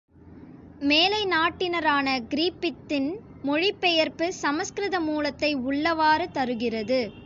மேலை 0.79 1.25
நாட்டினரான 1.25 2.21
கிரிஃபித்தின் 2.29 3.09
மொழிபெயர்ப்பு 3.41 4.33
சமஸ்கிருத 4.33 4.99
மூலத்தை 4.99 5.55
உள்ளவாறு 5.55 6.27
தருகிறது. 6.31 7.01